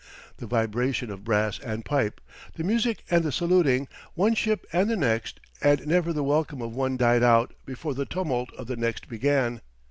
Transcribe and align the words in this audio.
The 0.37 0.47
vibration 0.47 1.11
of 1.11 1.23
brass 1.23 1.59
and 1.59 1.85
pipe, 1.85 2.21
the 2.55 2.63
music 2.63 3.03
and 3.11 3.23
the 3.23 3.31
saluting, 3.31 3.87
one 4.15 4.33
ship 4.33 4.65
and 4.73 4.89
the 4.89 4.97
next, 4.97 5.39
and 5.61 5.85
never 5.85 6.11
the 6.11 6.23
welcome 6.23 6.59
of 6.59 6.73
one 6.73 6.97
died 6.97 7.21
out 7.21 7.53
before 7.67 7.93
the 7.93 8.05
tumult 8.07 8.51
of 8.57 8.65
the 8.65 8.75
next 8.77 9.07
began. 9.07 9.61